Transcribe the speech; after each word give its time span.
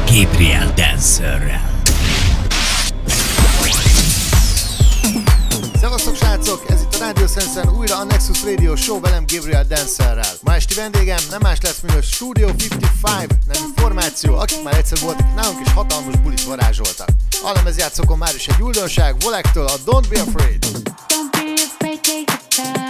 Gabriel 0.07 0.73
Dancerrel. 0.77 1.70
Sensen 7.30 7.69
újra 7.79 7.97
a 7.97 8.05
Nexus 8.05 8.45
Radio 8.45 8.77
Show 8.77 9.01
velem 9.01 9.25
Gabriel 9.27 9.65
Dancerrel. 9.65 10.34
Ma 10.43 10.55
esti 10.55 10.75
vendégem 10.75 11.19
nem 11.30 11.41
más 11.43 11.59
lesz, 11.62 11.80
mint 11.80 11.97
a 11.97 12.02
Studio 12.02 12.48
55 12.48 13.38
nevű 13.47 13.66
formáció, 13.77 14.34
akik 14.34 14.62
már 14.62 14.75
egyszer 14.75 14.98
voltak 15.01 15.35
nálunk 15.35 15.59
és 15.65 15.73
hatalmas 15.73 16.16
bulit 16.16 16.45
varázsoltak. 16.45 17.09
A 17.43 17.52
lemezjátszókon 17.52 18.19
már 18.19 18.35
is 18.35 18.48
egy 18.48 18.62
újdonság, 18.62 19.15
Volektől 19.21 19.66
a 19.66 19.77
Don't 19.87 20.07
Be 20.09 20.21
Afraid. 20.21 20.65
Don't 21.09 21.30
be 21.33 21.63
afraid, 21.68 22.01
take 22.01 22.24
your 22.27 22.40
time. 22.49 22.90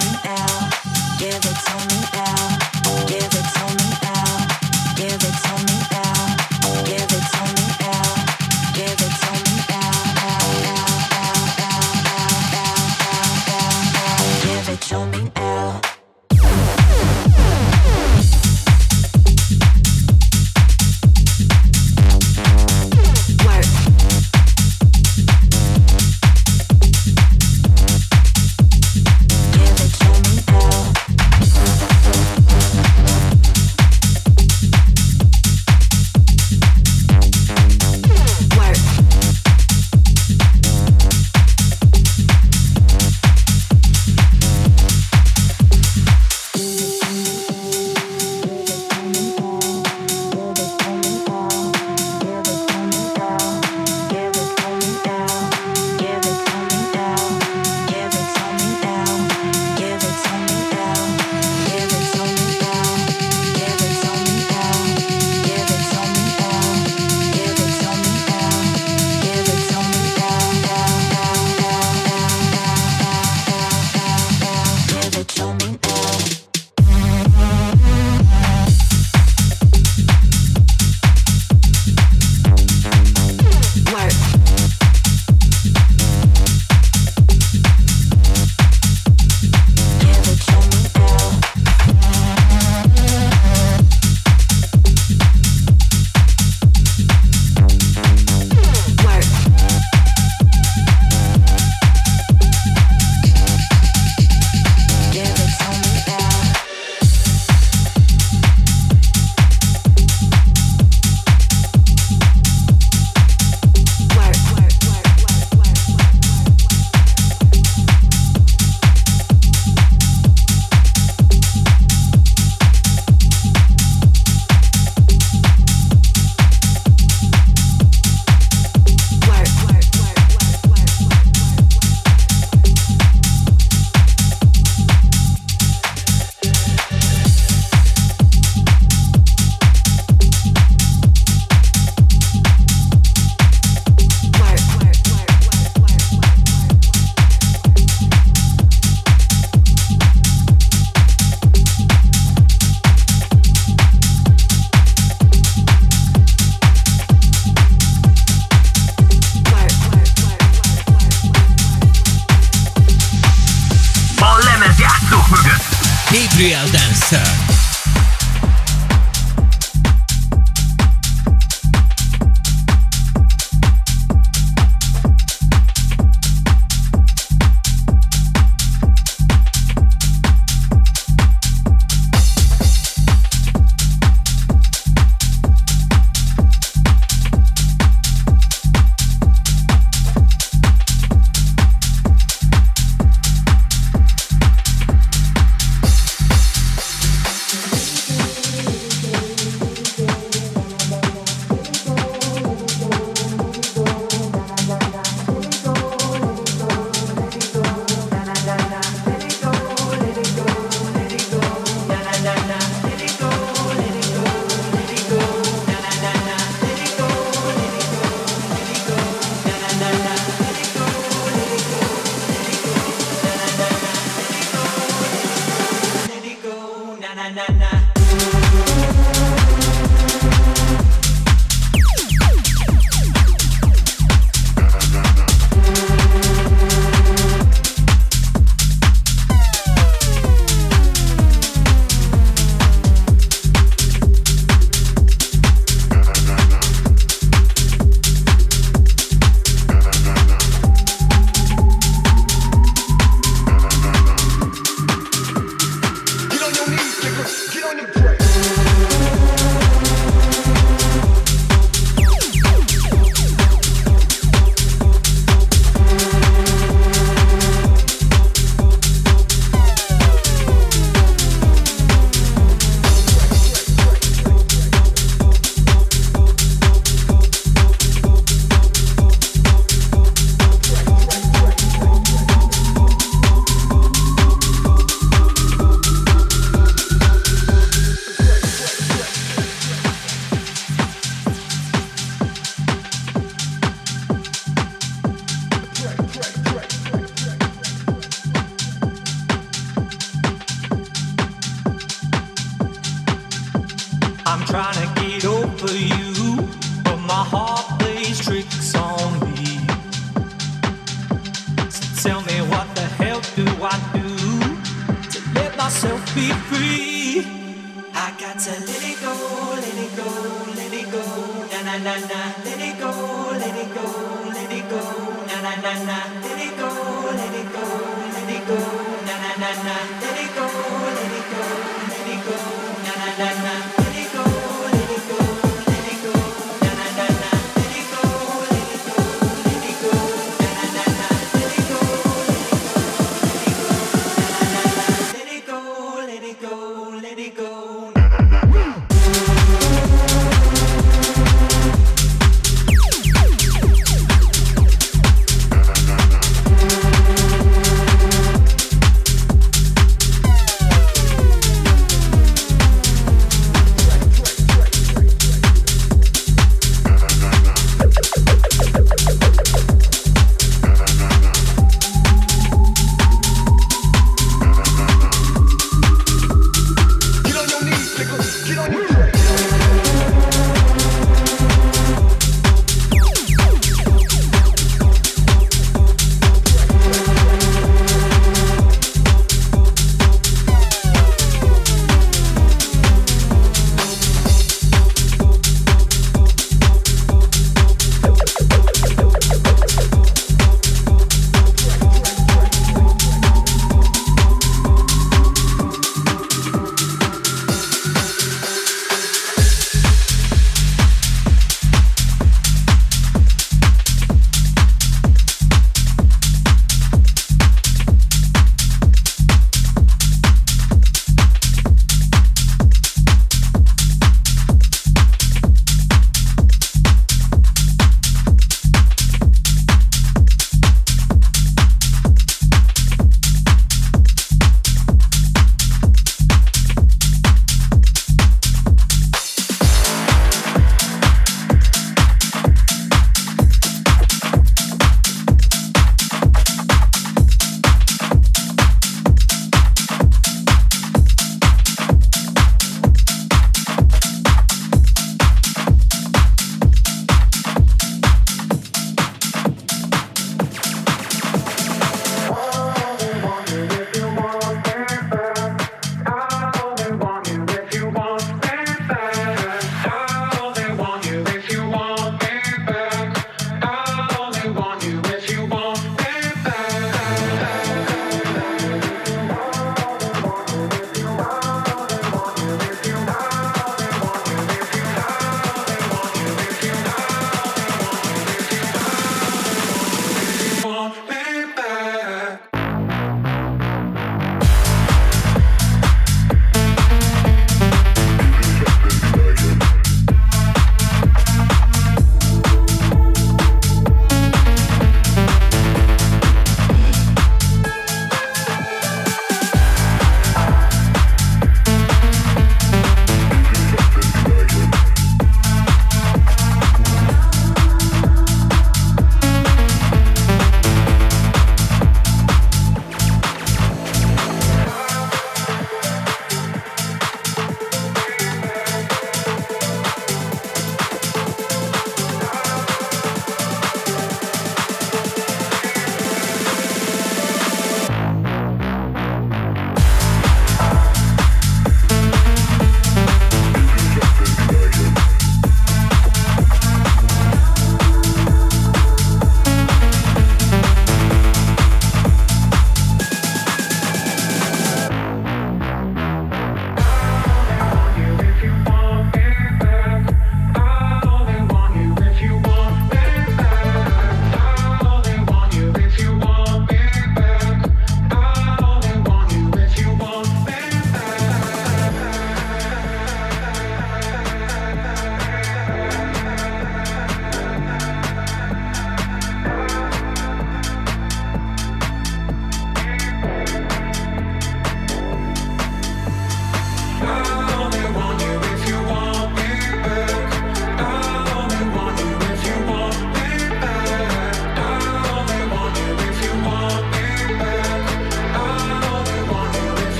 Show 0.00 1.57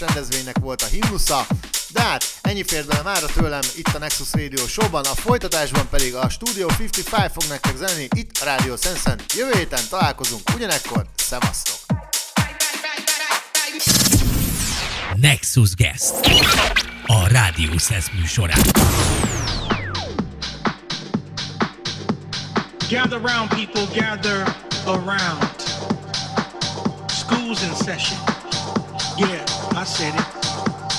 éves 0.00 0.14
rendezvénynek 0.14 0.58
volt 0.58 0.82
a 0.82 0.86
himnusza, 0.86 1.46
de 1.88 2.00
hát 2.00 2.24
ennyi 2.40 2.64
fér 2.64 2.86
bele 2.86 3.02
már 3.02 3.24
a 3.24 3.26
tőlem 3.26 3.60
itt 3.76 3.88
a 3.88 3.98
Nexus 3.98 4.32
Radio 4.32 4.66
Showban, 4.66 5.04
a 5.04 5.14
folytatásban 5.14 5.88
pedig 5.90 6.14
a 6.14 6.28
Studio 6.28 6.68
55 6.78 7.32
fog 7.32 7.44
nektek 7.48 7.76
zenni 7.76 8.08
itt 8.16 8.38
a 8.40 8.44
rádió 8.44 8.76
Sensen. 8.76 9.20
Jövő 9.36 9.58
héten 9.58 9.82
találkozunk 9.88 10.42
ugyanekkor, 10.54 11.06
szevasztok! 11.16 11.78
Nexus 15.14 15.74
Guest 15.74 16.14
a 17.06 17.28
rádió 17.28 17.78
Sense 17.78 18.10
műsorán. 18.18 18.60
Gather 22.90 23.20
round 23.20 23.48
people, 23.48 23.86
gather 23.94 24.56
around. 24.86 25.48
School's 27.08 27.62
in 27.62 27.74
session. 27.84 28.39
I 29.80 29.84
said 29.84 30.12
it. 30.12 30.28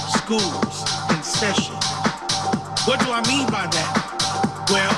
Schools 0.10 0.82
in 1.14 1.22
session. 1.22 1.78
What 2.90 2.98
do 2.98 3.14
I 3.14 3.22
mean 3.30 3.46
by 3.54 3.70
that? 3.70 3.94
Well, 4.74 4.98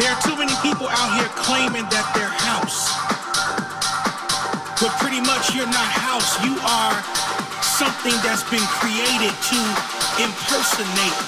there 0.00 0.08
are 0.08 0.20
too 0.24 0.32
many 0.32 0.56
people 0.64 0.88
out 0.88 1.20
here 1.20 1.28
claiming 1.36 1.84
that 1.92 2.08
they're 2.16 2.32
house. 2.32 2.88
But 4.80 4.96
pretty 5.04 5.20
much 5.20 5.52
you're 5.52 5.68
not 5.68 5.84
house. 5.84 6.40
You 6.40 6.56
are 6.64 6.96
something 7.60 8.16
that's 8.24 8.48
been 8.48 8.64
created 8.80 9.36
to 9.52 9.60
impersonate 10.16 11.18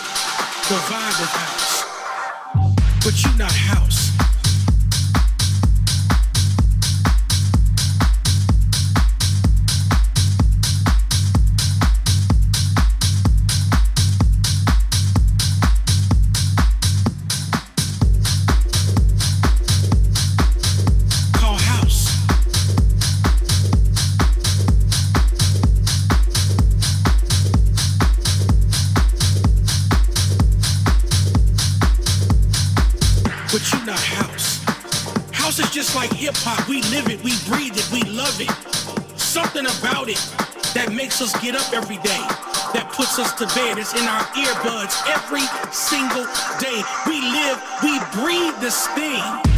the 0.72 0.80
vibe 0.88 1.18
of 1.20 1.28
house. 1.28 1.76
But 3.04 3.20
you're 3.20 3.36
not 3.36 3.52
house. 3.52 4.16
We 36.76 36.82
live 36.90 37.08
it, 37.08 37.24
we 37.24 37.32
breathe 37.48 37.72
it, 37.74 37.90
we 37.90 38.02
love 38.02 38.38
it. 38.38 38.50
Something 39.18 39.64
about 39.64 40.10
it 40.10 40.20
that 40.74 40.92
makes 40.92 41.22
us 41.22 41.32
get 41.40 41.56
up 41.56 41.72
every 41.72 41.96
day, 42.04 42.20
that 42.76 42.92
puts 42.92 43.18
us 43.18 43.32
to 43.40 43.46
bed. 43.56 43.78
It's 43.78 43.94
in 43.94 44.04
our 44.04 44.20
earbuds 44.36 44.92
every 45.08 45.48
single 45.72 46.28
day. 46.60 46.84
We 47.08 47.24
live, 47.32 47.56
we 47.80 47.96
breathe 48.20 48.60
this 48.60 48.86
thing. 48.88 49.55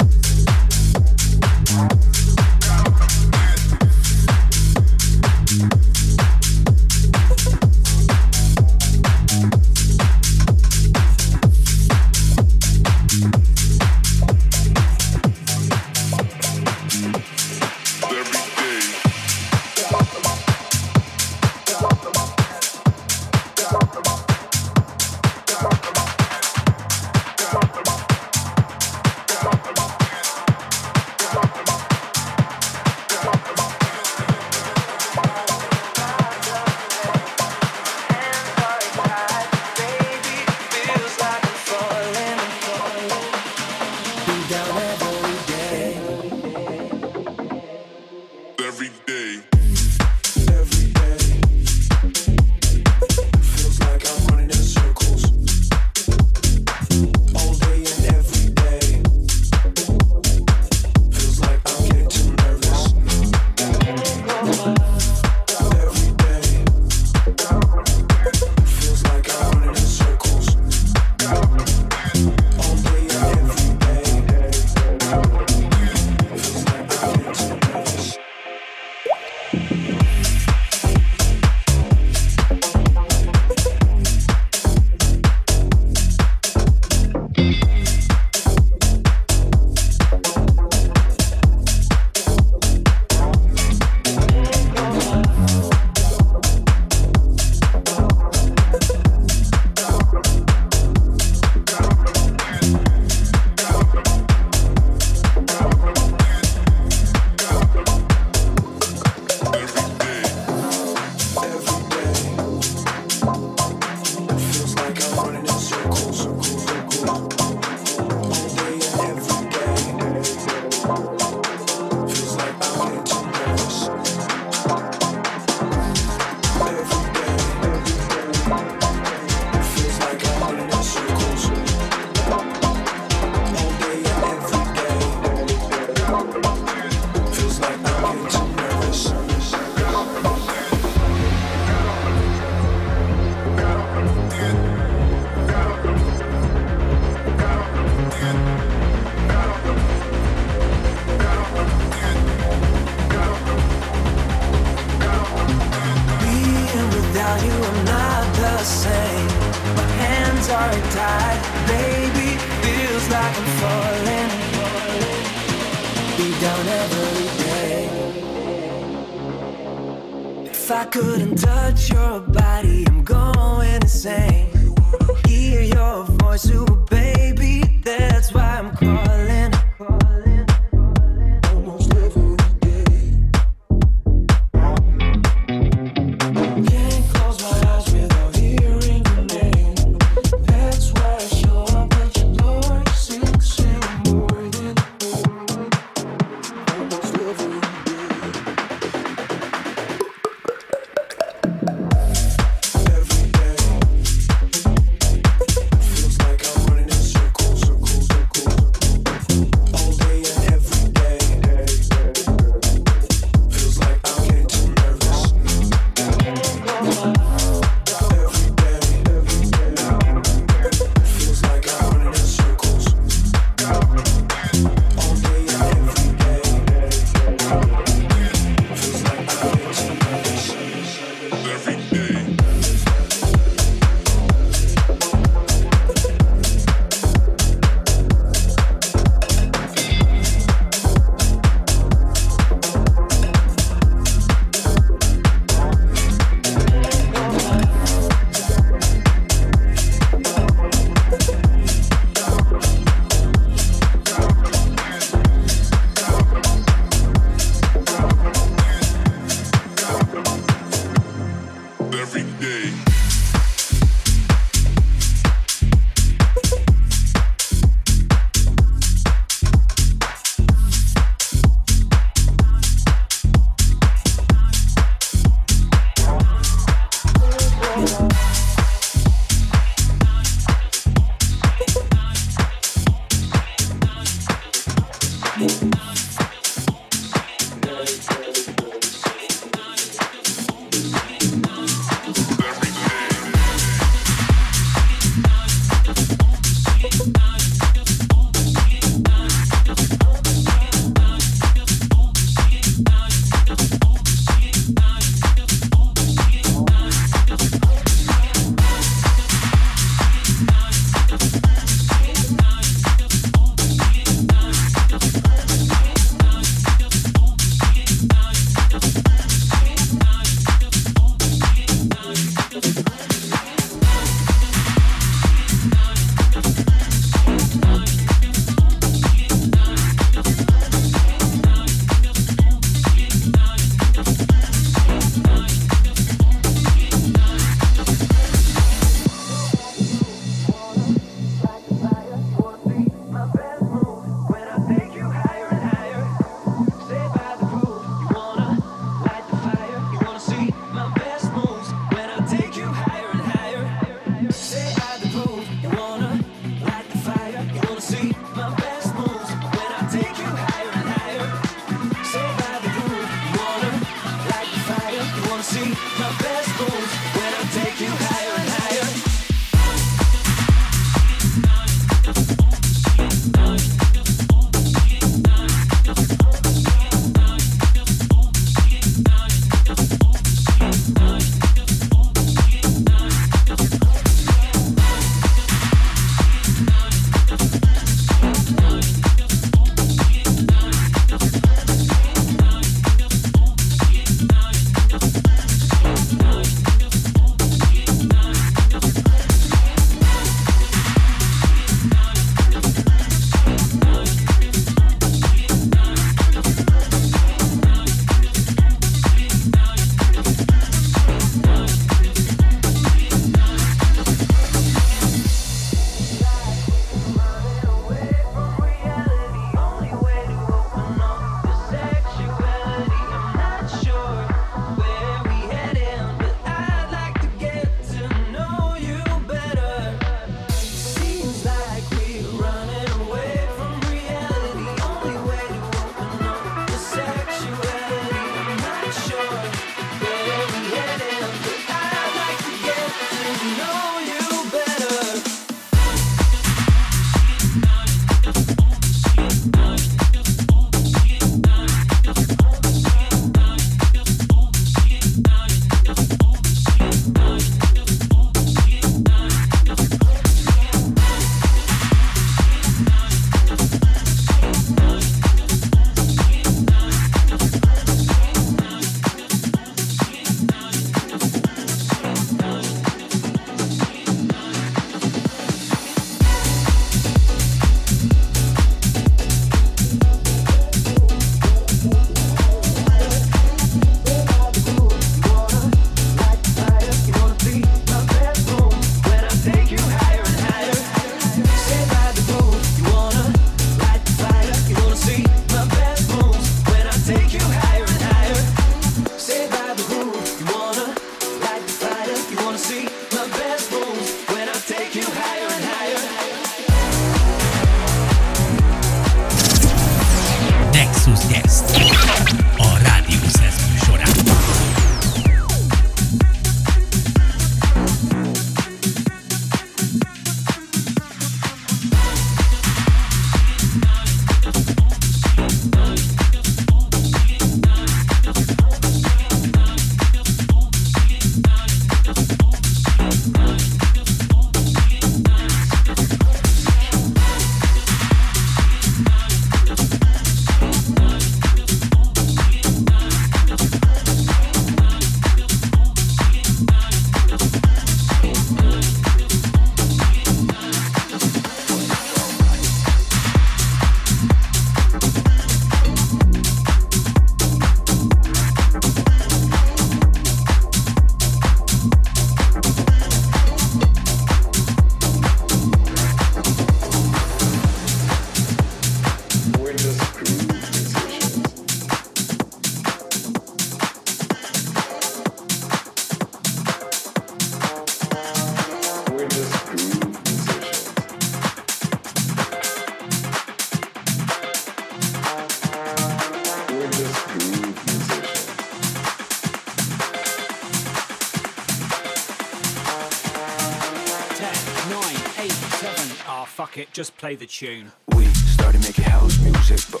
play 597.31 597.35
the 597.35 597.45
tune. 597.45 597.91
We 598.15 598.25
started 598.25 598.81
making 598.81 599.05
house 599.05 599.39
music, 599.39 599.79
but 599.91 600.00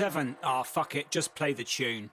seven. 0.00 0.34
Ah, 0.42 0.60
oh, 0.60 0.62
fuck 0.62 0.94
it, 0.94 1.10
just 1.10 1.34
play 1.34 1.52
the 1.52 1.62
tune. 1.62 2.08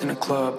in 0.00 0.10
a 0.10 0.16
club. 0.16 0.57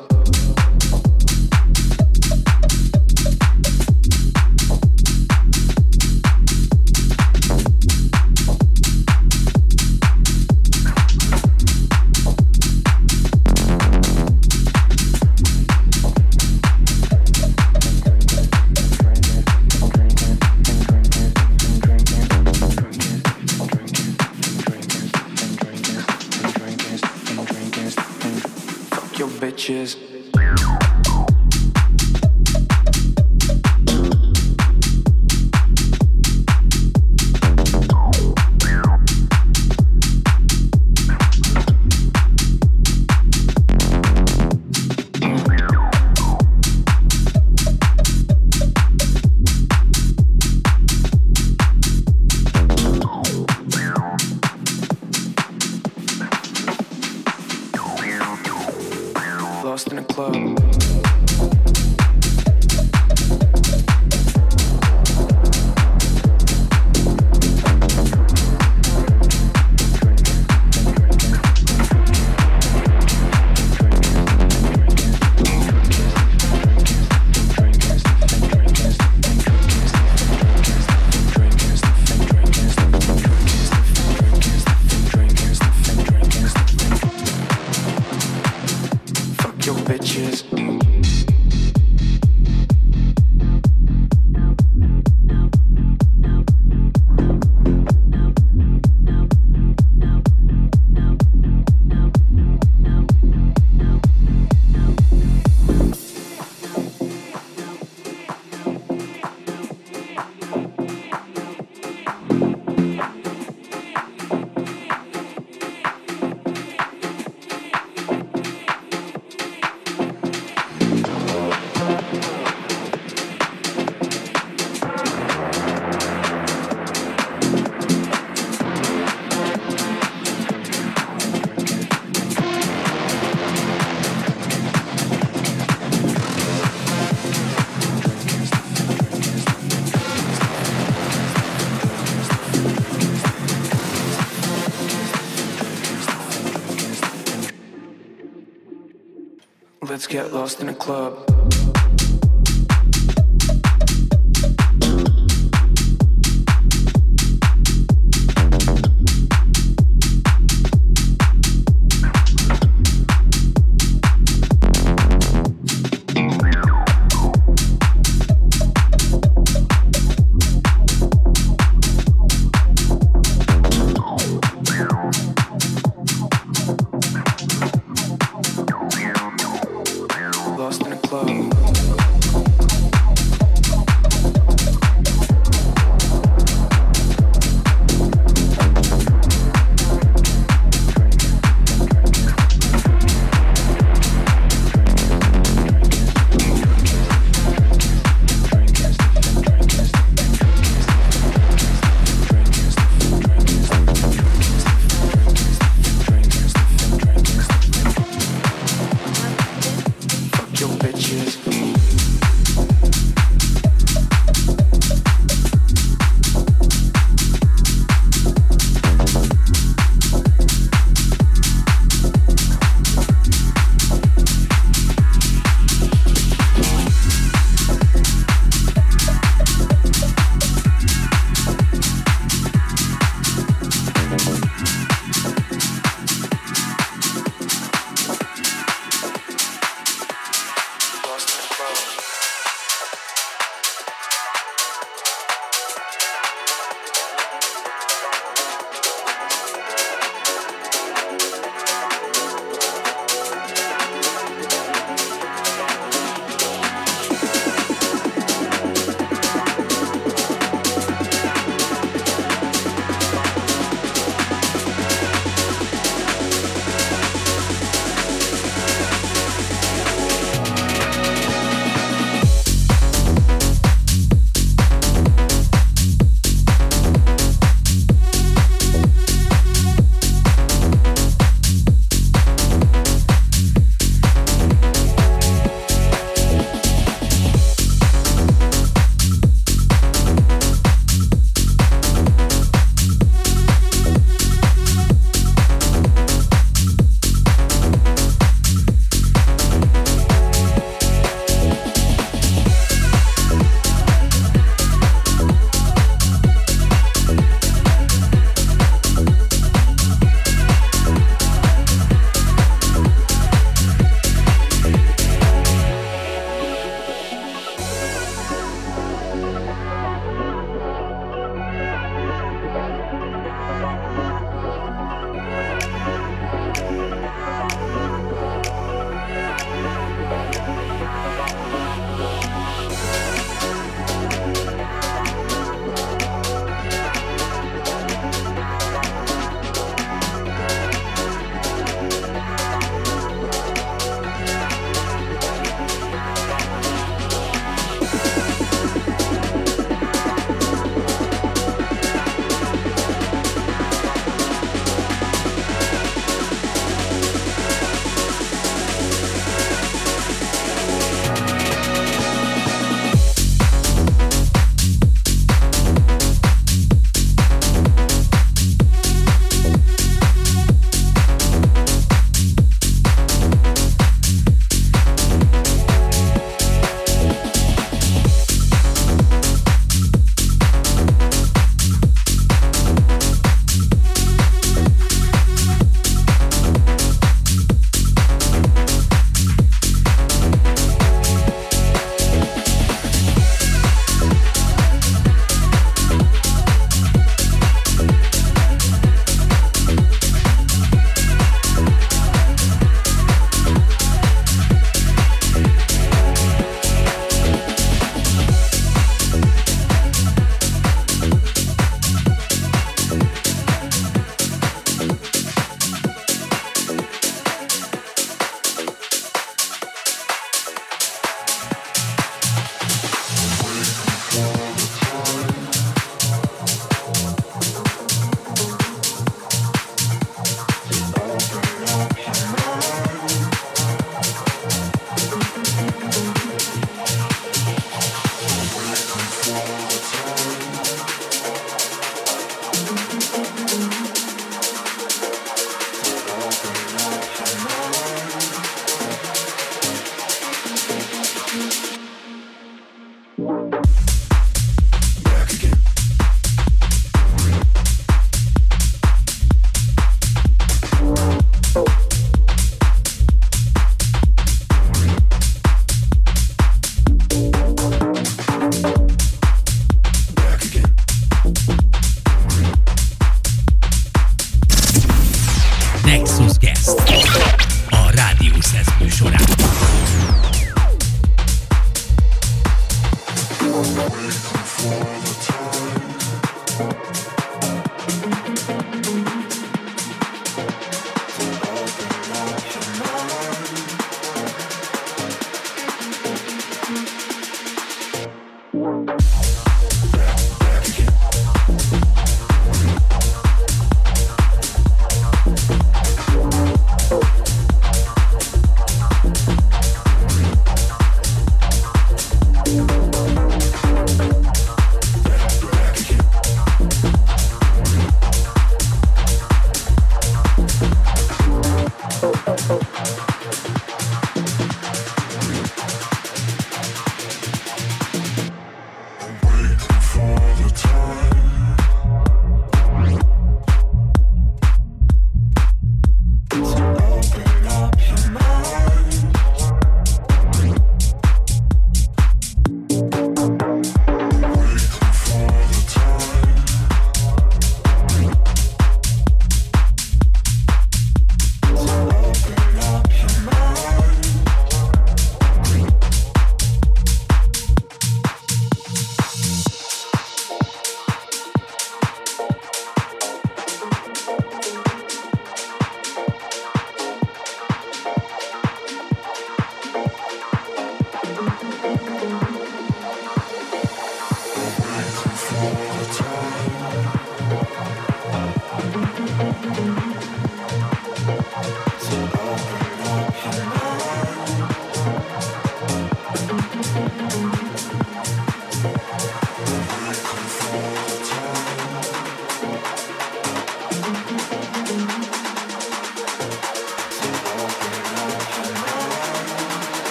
Lost 150.32 150.62
in 150.62 150.70
a 150.70 150.76
club. 150.76 151.29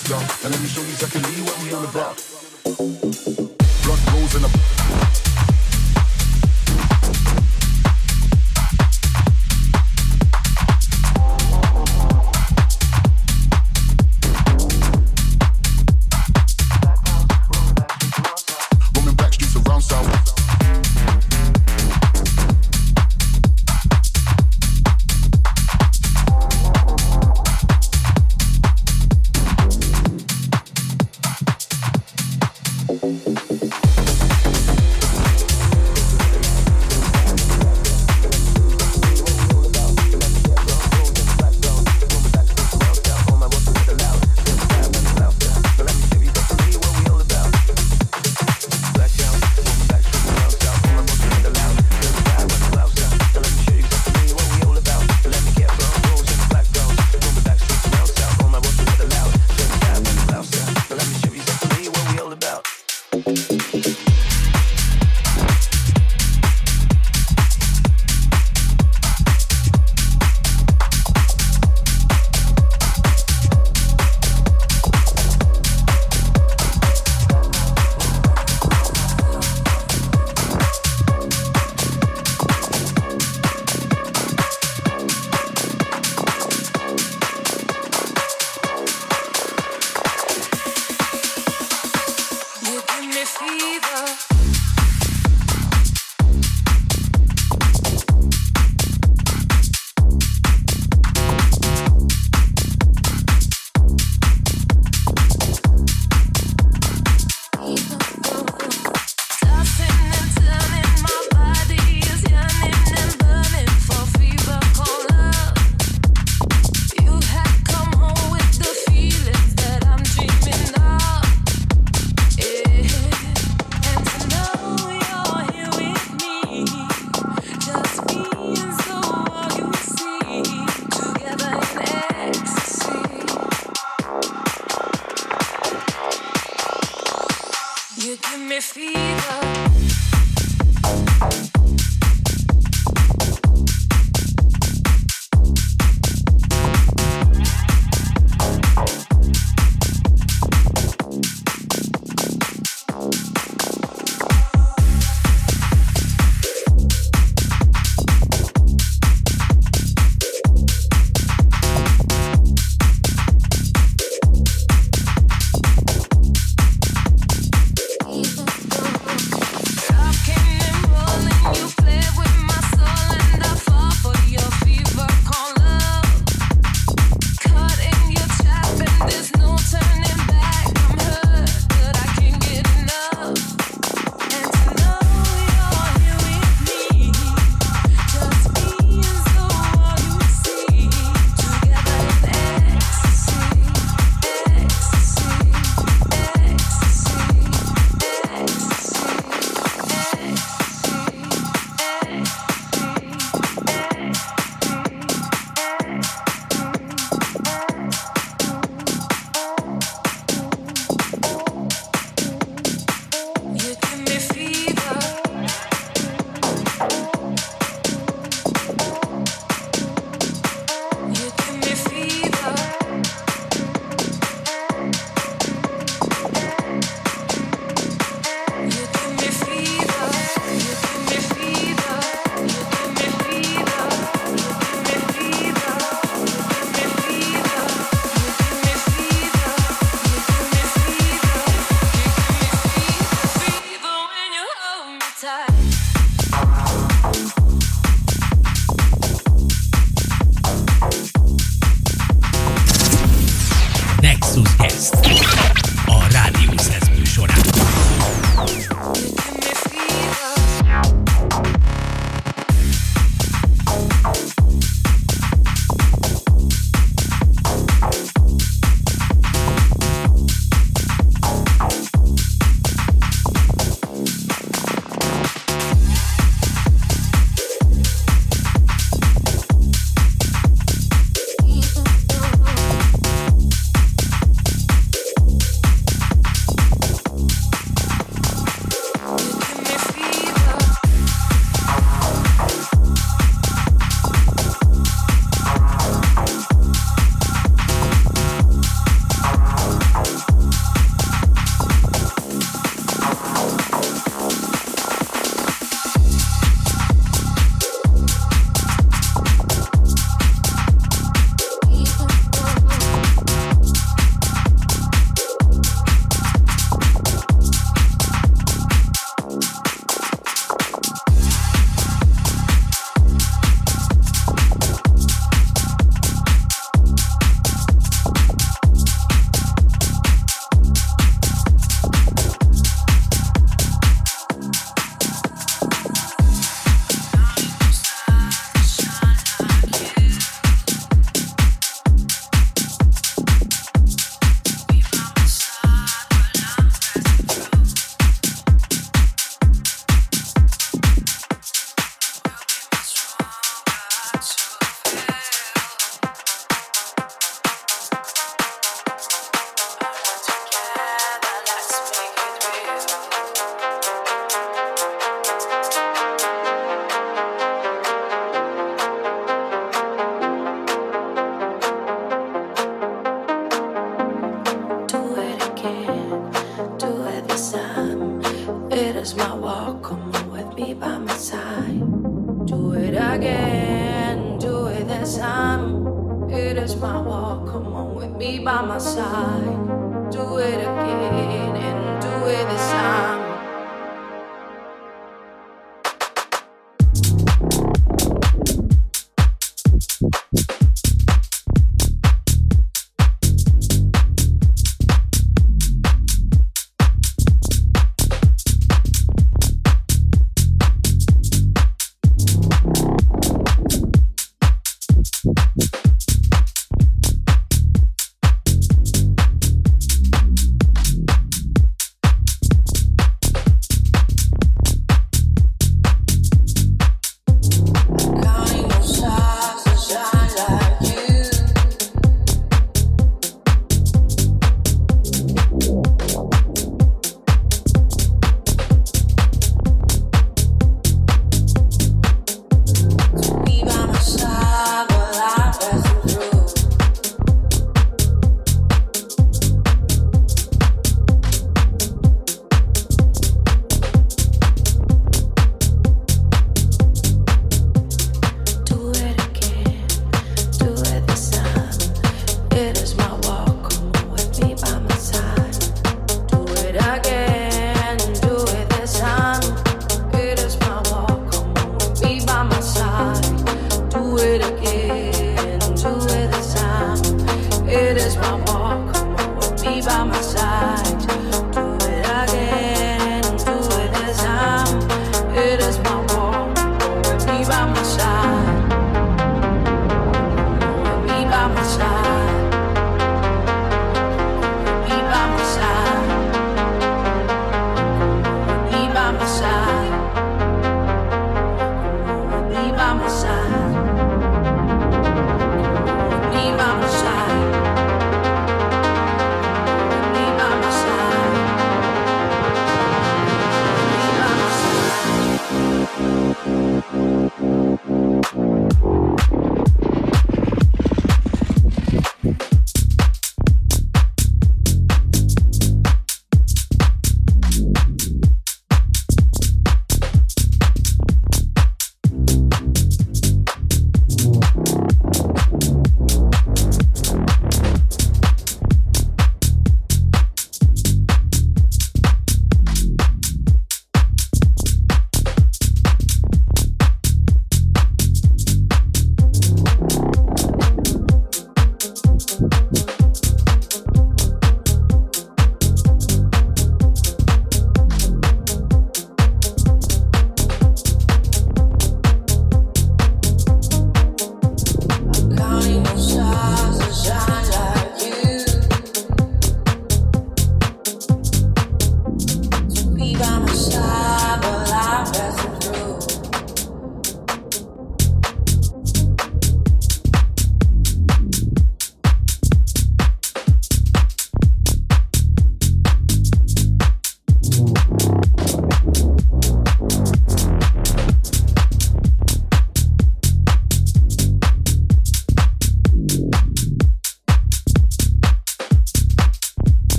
us 0.00 0.08
down. 0.08 0.22
And 0.44 0.54
let 0.54 0.60
me 0.60 0.68
show 0.68 0.82
you 0.82 0.88
exactly 0.88 1.20
what 1.42 1.62
we 1.62 1.72
on 1.72 1.84
about. 1.84 2.16
Blood 3.84 4.00
goes 4.12 4.34
in 4.36 4.42
the. 4.42 5.19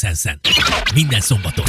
Szensen. 0.00 0.40
Minden 0.94 1.20
szombaton 1.20 1.64